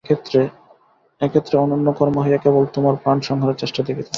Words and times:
এক্ষণে 0.05 0.43
অনন্যকর্মা 1.57 2.21
হইয়া 2.23 2.37
কেবল 2.37 2.63
তোমার 2.73 2.95
প্রাণসংহারের 3.03 3.55
চেষ্টা 3.55 3.79
দেখিতেছে। 3.83 4.09